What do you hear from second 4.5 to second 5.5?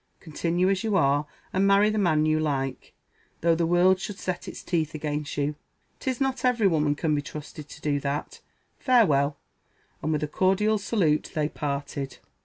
teeth against